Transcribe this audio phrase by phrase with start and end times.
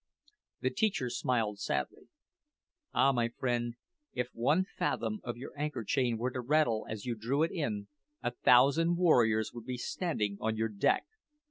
[0.61, 2.07] The teacher smiled sadly.
[2.91, 3.75] "Ah, my friend,
[4.13, 7.87] if one fathom of your anchor chain were to rattle as you drew it in,
[8.23, 11.05] a thousand warriors would be standing on your deck!